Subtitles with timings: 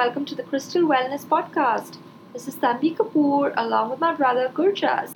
[0.00, 1.98] Welcome to the Crystal Wellness Podcast.
[2.32, 5.12] This is Tanvi Kapur along with my brother Gurjas.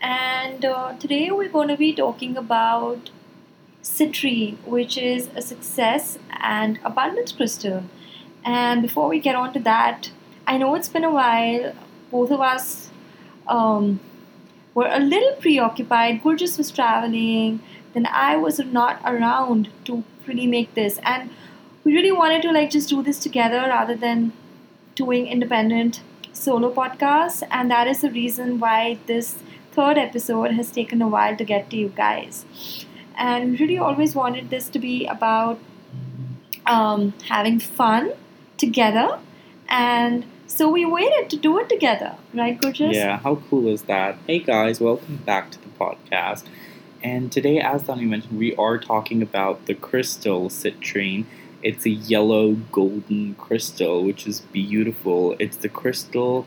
[0.00, 3.10] And uh, today we're going to be talking about
[3.80, 7.84] citrine, which is a success and abundance crystal.
[8.44, 10.10] And before we get on to that,
[10.48, 11.72] I know it's been a while.
[12.10, 12.90] Both of us
[13.46, 14.00] um,
[14.74, 16.24] were a little preoccupied.
[16.24, 17.60] Gurjas was traveling,
[17.92, 20.98] then I was not around to really make this.
[21.04, 21.30] And
[21.84, 24.32] we really wanted to like just do this together rather than
[24.94, 26.00] doing independent
[26.32, 29.36] solo podcasts and that is the reason why this
[29.72, 32.44] third episode has taken a while to get to you guys
[33.16, 35.58] and we really always wanted this to be about
[36.66, 38.12] um, having fun
[38.56, 39.18] together
[39.68, 42.94] and so we waited to do it together right Gurjas?
[42.94, 44.16] Yeah, how cool is that?
[44.26, 46.44] Hey guys, welcome back to the podcast.
[47.02, 51.26] And today, as Dani mentioned, we are talking about the crystal citrine
[51.64, 55.34] it's a yellow golden crystal, which is beautiful.
[55.38, 56.46] It's the crystal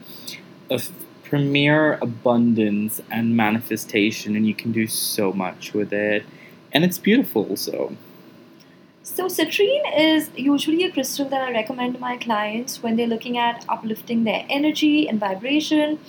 [0.69, 0.91] of
[1.23, 6.23] premier abundance and manifestation, and you can do so much with it.
[6.71, 7.97] And it's beautiful, so.
[9.01, 13.37] So, citrine is usually a crystal that I recommend to my clients when they're looking
[13.37, 15.99] at uplifting their energy and vibration,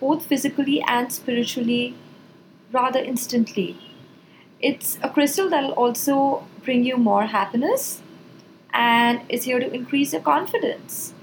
[0.00, 1.94] both physically and spiritually,
[2.72, 3.76] rather instantly.
[4.60, 8.00] It's a crystal that'll also bring you more happiness
[8.74, 11.14] and is here to increase your confidence.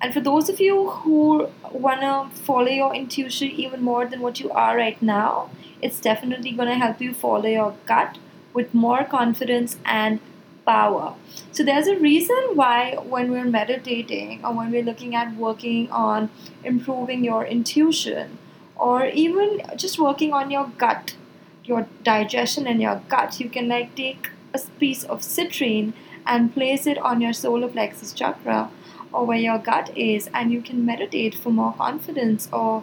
[0.00, 4.40] And for those of you who want to follow your intuition even more than what
[4.40, 8.18] you are right now, it's definitely going to help you follow your gut
[8.54, 10.20] with more confidence and
[10.66, 11.14] power.
[11.52, 16.30] So, there's a reason why when we're meditating or when we're looking at working on
[16.62, 18.38] improving your intuition
[18.76, 21.16] or even just working on your gut,
[21.64, 25.92] your digestion and your gut, you can like take a piece of citrine
[26.26, 28.70] and place it on your solar plexus chakra
[29.12, 32.82] or where your gut is and you can meditate for more confidence or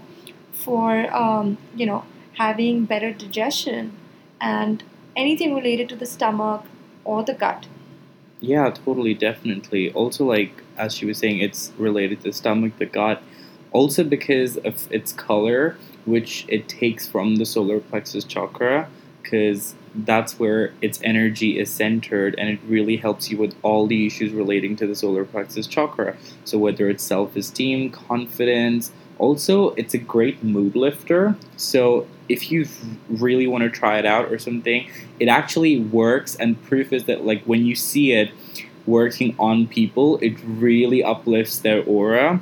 [0.54, 2.04] for um, you know
[2.38, 3.92] having better digestion
[4.40, 4.84] and
[5.16, 6.64] anything related to the stomach
[7.04, 7.68] or the gut.
[8.40, 9.92] Yeah totally definitely.
[9.94, 13.22] Also like as she was saying it's related to the stomach the gut.
[13.72, 18.90] Also because of its color which it takes from the solar plexus chakra
[19.22, 24.06] because that's where its energy is centered and it really helps you with all the
[24.08, 26.16] issues relating to the solar plexus chakra.
[26.46, 31.36] So, whether it's self esteem, confidence, also, it's a great mood lifter.
[31.58, 32.68] So, if you
[33.08, 34.90] really want to try it out or something,
[35.20, 36.36] it actually works.
[36.36, 38.32] And proof is that, like, when you see it
[38.88, 42.42] working on people, it really uplifts their aura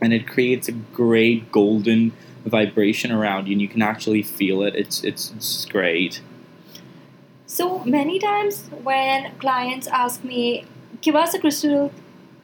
[0.00, 2.12] and it creates a great golden
[2.44, 4.74] vibration around you and you can actually feel it.
[4.74, 6.20] It's, it's, it's great.
[7.46, 10.64] So many times when clients ask me,
[11.00, 11.92] give us a crystal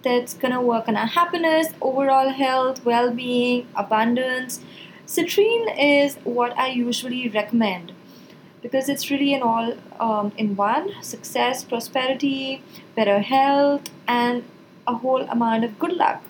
[0.02, 4.60] that's gonna work on our happiness, overall health, well being, abundance,
[5.06, 7.92] citrine is what I usually recommend
[8.62, 12.62] because it's really an all um, in one success, prosperity,
[12.94, 14.44] better health, and
[14.86, 16.22] a whole amount of good luck.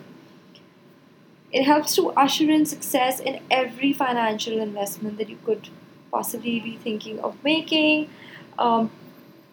[1.52, 5.68] It helps to usher in success in every financial investment that you could
[6.10, 8.08] possibly be thinking of making
[8.58, 8.90] um,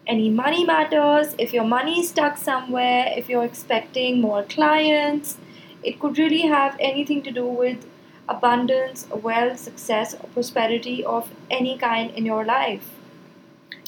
[0.08, 5.38] any money matters, if your money is stuck somewhere, if you're expecting more clients,
[5.84, 7.86] it could really have anything to do with
[8.30, 12.90] abundance, wealth, success, or prosperity of any kind in your life.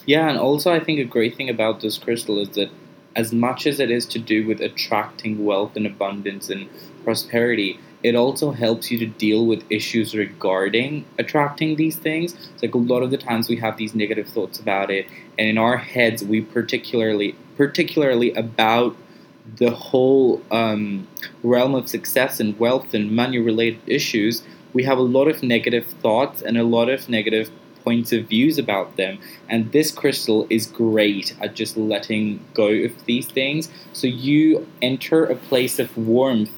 [0.05, 2.69] Yeah, and also I think a great thing about this crystal is that
[3.15, 6.69] as much as it is to do with attracting wealth and abundance and
[7.03, 12.33] prosperity, it also helps you to deal with issues regarding attracting these things.
[12.53, 15.47] It's like a lot of the times we have these negative thoughts about it, and
[15.47, 18.95] in our heads we particularly particularly about
[19.57, 21.07] the whole um,
[21.43, 24.43] realm of success and wealth and money related issues,
[24.73, 27.49] we have a lot of negative thoughts and a lot of negative
[27.83, 29.17] points of views about them.
[29.49, 33.69] And this crystal is great at just letting go of these things.
[33.93, 36.51] So you enter a place of warmth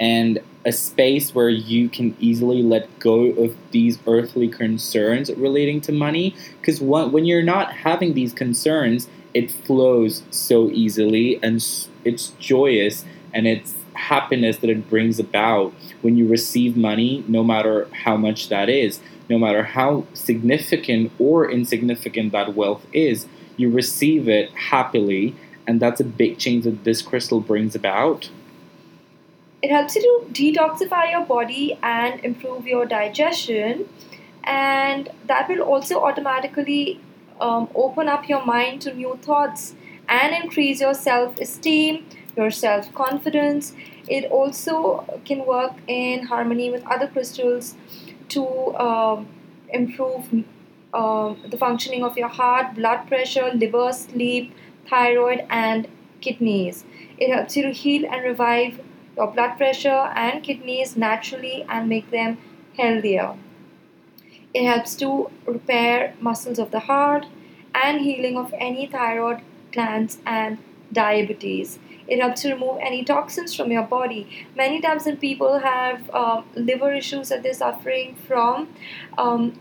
[0.00, 5.92] and a space where you can easily let go of these earthly concerns relating to
[5.92, 6.34] money.
[6.60, 11.56] Because when you're not having these concerns, it flows so easily and
[12.04, 15.72] it's joyous and it's happiness that it brings about
[16.02, 21.50] when you receive money, no matter how much that is, no matter how significant or
[21.50, 23.26] insignificant that wealth is,
[23.56, 25.34] you receive it happily.
[25.66, 28.30] And that's a big change that this crystal brings about.
[29.62, 33.88] It helps you to detoxify your body and improve your digestion,
[34.44, 37.00] and that will also automatically
[37.40, 39.74] um, open up your mind to new thoughts
[40.08, 42.04] and increase your self esteem,
[42.36, 43.74] your self confidence.
[44.08, 47.76] It also can work in harmony with other crystals
[48.30, 48.44] to
[48.76, 49.28] um
[49.68, 50.44] improve
[50.94, 54.52] um, the functioning of your heart, blood pressure, liver, sleep,
[54.88, 55.88] thyroid, and
[56.20, 56.84] kidneys.
[57.18, 58.80] It helps you to heal and revive
[59.16, 62.38] your blood pressure and kidneys naturally and make them
[62.76, 63.36] healthier.
[64.54, 67.26] It helps to repair muscles of the heart
[67.74, 69.40] and healing of any thyroid
[69.72, 70.58] glands and
[70.92, 71.78] diabetes.
[72.06, 74.46] It helps to remove any toxins from your body.
[74.54, 78.68] Many times, when people have um, liver issues that they're suffering from,
[79.16, 79.58] um,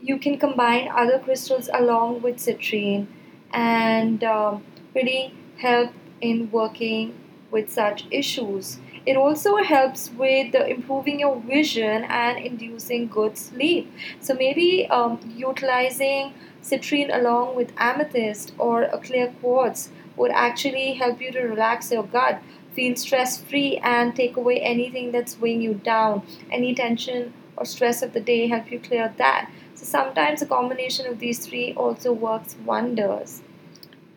[0.00, 3.06] you can combine other crystals along with citrine
[3.52, 4.62] and um,
[4.94, 5.90] really help
[6.20, 7.18] in working
[7.50, 8.78] with such issues.
[9.06, 13.92] It also helps with improving your vision and inducing good sleep.
[14.20, 21.20] So maybe um, utilizing citrine along with amethyst or a clear quartz would actually help
[21.20, 22.42] you to relax your gut,
[22.72, 26.22] feel stress free, and take away anything that's weighing you down.
[26.50, 29.50] Any tension or stress of the day, help you clear that.
[29.74, 33.42] So sometimes a combination of these three also works wonders.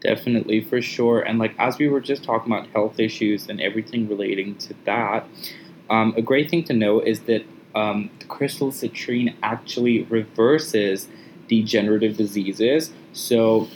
[0.01, 1.21] Definitely, for sure.
[1.21, 5.27] And like as we were just talking about health issues and everything relating to that,
[5.89, 7.45] um, a great thing to know is that
[7.75, 11.07] um, the crystal citrine actually reverses
[11.47, 12.91] degenerative diseases.
[13.13, 13.67] So,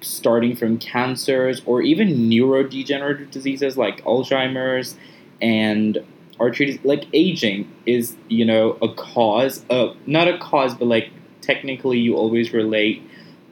[0.00, 4.96] starting from cancers or even neurodegenerative diseases like Alzheimer's
[5.40, 5.98] and
[6.40, 11.10] arthritis, like aging is, you know, a cause, of, not a cause, but like
[11.40, 13.02] technically you always relate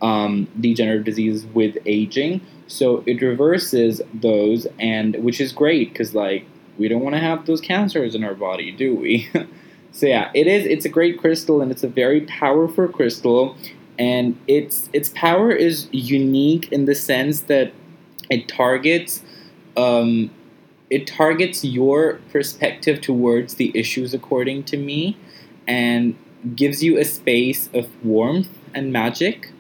[0.03, 2.41] um, degenerative disease with aging.
[2.67, 6.47] So it reverses those, and which is great because like
[6.79, 9.29] we don't want to have those cancers in our body, do we?
[9.93, 10.67] so yeah, it is.
[10.67, 13.57] It's a great crystal, and it's a very powerful crystal,
[13.99, 17.73] and its its power is unique in the sense that
[18.31, 19.23] it targets.
[19.77, 20.31] Um,
[20.89, 25.17] it targets your perspective towards the issues according to me
[25.67, 26.17] and
[26.55, 29.51] gives you a space of warmth and magic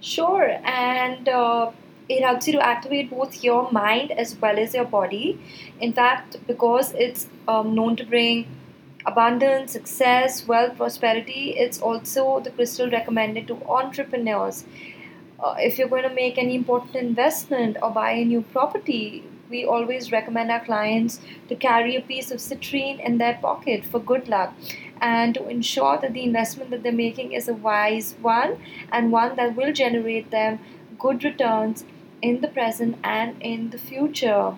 [0.00, 1.70] Sure, and uh,
[2.08, 5.38] it helps you to activate both your mind as well as your body.
[5.80, 8.46] In fact, because it's um, known to bring
[9.06, 14.64] abundance, success, wealth, prosperity, it's also the crystal recommended to entrepreneurs.
[15.38, 19.64] Uh, if you're going to make any important investment or buy a new property, we
[19.64, 24.28] always recommend our clients to carry a piece of citrine in their pocket for good
[24.28, 24.54] luck
[25.00, 28.58] and to ensure that the investment that they're making is a wise one
[28.92, 30.58] and one that will generate them
[30.98, 31.84] good returns
[32.22, 34.54] in the present and in the future.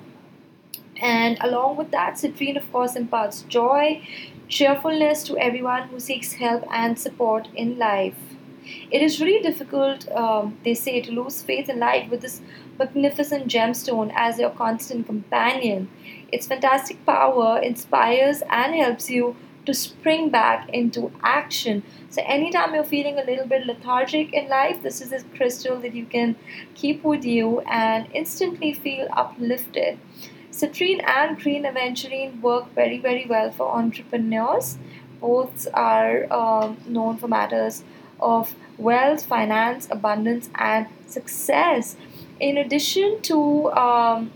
[1.00, 4.06] And along with that, citrine, of course, imparts joy,
[4.48, 8.31] cheerfulness to everyone who seeks help and support in life.
[8.90, 12.40] It is really difficult, um, they say, to lose faith in life with this
[12.78, 15.88] magnificent gemstone as your constant companion.
[16.30, 19.36] Its fantastic power inspires and helps you
[19.66, 21.82] to spring back into action.
[22.10, 25.94] So, anytime you're feeling a little bit lethargic in life, this is a crystal that
[25.94, 26.36] you can
[26.74, 29.98] keep with you and instantly feel uplifted.
[30.50, 34.78] Citrine and green aventurine work very, very well for entrepreneurs.
[35.20, 37.84] Both are um, known for matters
[38.22, 41.96] of wealth, finance, abundance, and success.
[42.40, 44.32] In addition to um,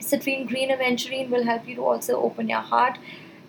[0.00, 2.98] citrine, green aventurine will help you to also open your heart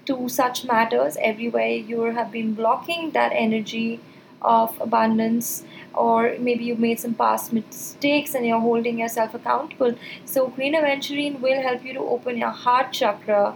[0.06, 4.00] to such matters everywhere you have been blocking that energy
[4.42, 9.96] of abundance or maybe you made some past mistakes and you're holding yourself accountable
[10.26, 13.56] so green aventurine will help you to open your heart chakra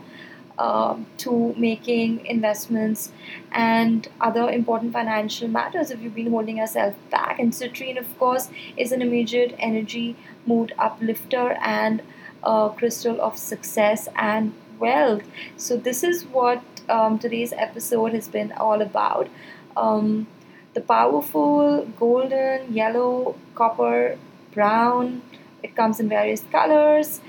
[0.57, 3.11] uh, to making investments
[3.51, 8.49] and other important financial matters if you've been holding yourself back and citrine of course
[8.75, 12.01] is an immediate energy mood uplifter and
[12.43, 15.23] a crystal of success and wealth.
[15.57, 19.27] So, this is what um, today's episode has been all about.
[19.75, 20.27] Um,
[20.73, 24.17] the powerful golden, yellow, copper,
[24.53, 25.21] brown,
[25.63, 27.19] it comes in various colors,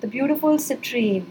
[0.00, 1.26] the beautiful citrine.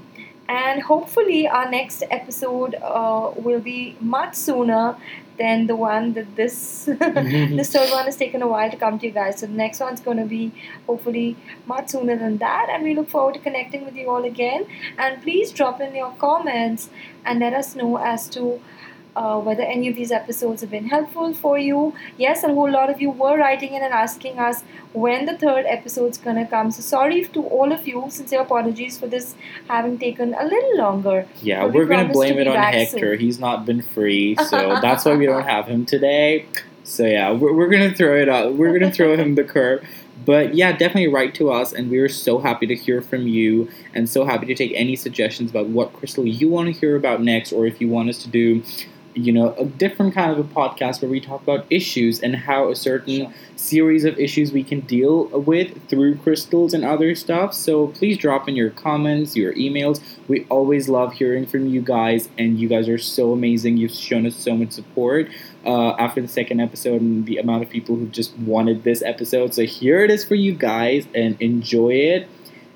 [0.49, 4.97] And hopefully, our next episode uh, will be much sooner
[5.37, 9.07] than the one that this this third one has taken a while to come to
[9.07, 9.39] you guys.
[9.39, 10.51] So the next one's going to be
[10.85, 14.65] hopefully much sooner than that, and we look forward to connecting with you all again.
[14.97, 16.89] And please drop in your comments
[17.25, 18.61] and let us know as to
[19.15, 21.93] uh, whether any of these episodes have been helpful for you.
[22.17, 25.65] Yes, a whole lot of you were writing in and asking us when the third
[25.67, 26.71] episode's gonna come.
[26.71, 28.05] So sorry to all of you.
[28.09, 29.35] Sincere apologies for this
[29.69, 31.27] having taken a little longer.
[31.41, 33.15] Yeah, we're we gonna blame to it on Hector.
[33.15, 33.19] Soon.
[33.19, 36.45] He's not been free, so that's why we don't have him today.
[36.83, 38.55] So yeah, we're, we're gonna throw it out.
[38.55, 39.85] We're gonna throw him the curve.
[40.25, 44.07] But yeah, definitely write to us, and we're so happy to hear from you, and
[44.07, 47.51] so happy to take any suggestions about what crystal you want to hear about next,
[47.51, 48.63] or if you want us to do,
[49.15, 52.69] you know, a different kind of a podcast where we talk about issues and how
[52.69, 53.33] a certain Sure.
[53.55, 57.53] series of issues we can deal with through crystals and other stuff.
[57.53, 60.01] So please drop in your comments, your emails.
[60.27, 63.77] We always love hearing from you guys, and you guys are so amazing.
[63.77, 65.29] You've shown us so much support
[65.65, 69.53] uh, after the second episode and the amount of people who just wanted this episode.
[69.53, 72.27] So here it is for you guys, and enjoy it.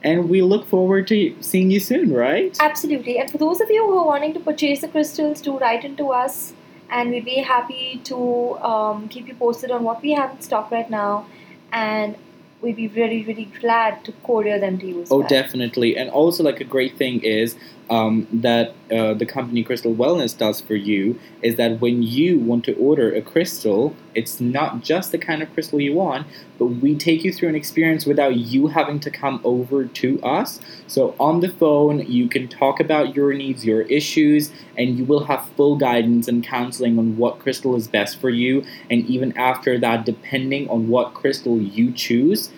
[0.03, 2.55] And we look forward to seeing you soon, right?
[2.59, 3.17] Absolutely.
[3.17, 6.09] And for those of you who are wanting to purchase the crystals, do write into
[6.09, 6.53] us,
[6.89, 10.71] and we'd be happy to um, keep you posted on what we have in stock
[10.71, 11.25] right now.
[11.71, 12.15] And
[12.61, 15.27] we'd be really, really glad to courier them to you as Oh, well.
[15.27, 15.97] definitely.
[15.97, 17.55] And also, like, a great thing is
[17.89, 22.65] um, that uh, the company Crystal Wellness does for you is that when you want
[22.65, 26.25] to order a crystal, it's not just the kind of crystal you want,
[26.57, 30.59] but we take you through an experience without you having to come over to us.
[30.87, 35.25] So, on the phone, you can talk about your needs, your issues, and you will
[35.25, 38.65] have full guidance and counseling on what crystal is best for you.
[38.89, 42.49] And even after that, depending on what crystal you choose,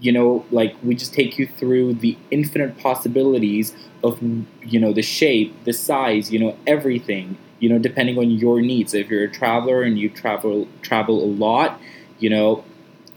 [0.00, 4.20] you know, like we just take you through the infinite possibilities of,
[4.62, 8.94] you know, the shape, the size, you know, everything, you know, depending on your needs.
[8.94, 11.80] If you're a traveler and you travel travel a lot,
[12.18, 12.64] you know,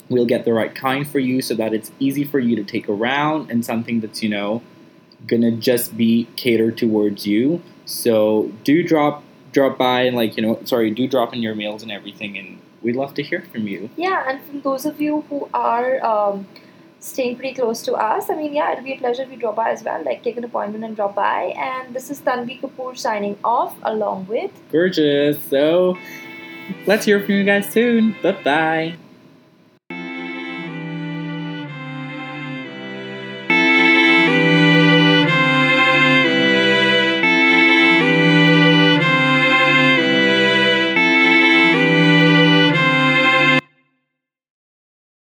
[0.10, 2.90] we'll get the right kind for you so that it's easy for you to take
[2.90, 4.62] around and something that's, you know,
[5.28, 7.62] gonna just be catered towards you.
[7.86, 11.84] So do drop drop by and like, you know, sorry, do drop in your mails
[11.84, 13.90] and everything and we'd love to hear from you.
[13.96, 16.48] Yeah, and from those of you who are um,
[17.02, 19.56] staying pretty close to us, I mean, yeah, it'll be a pleasure if you drop
[19.56, 20.02] by as well.
[20.04, 21.54] Like, take an appointment and drop by.
[21.58, 25.40] And this is Tanvi Kapur signing off, along with Gurjas.
[25.50, 25.98] So
[26.86, 28.16] let's hear from you guys soon.
[28.24, 29.11] Bye bye.